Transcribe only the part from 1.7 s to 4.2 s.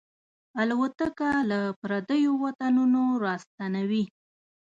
پردیو وطنونو راستنوي.